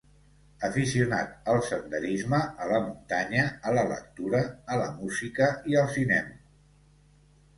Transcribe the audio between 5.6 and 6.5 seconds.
i al cinema.